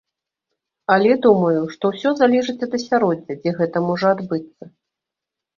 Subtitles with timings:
[0.93, 4.63] Але, думаю, што ўсё залежыць ад асяроддзя, дзе гэта можа адбыцца.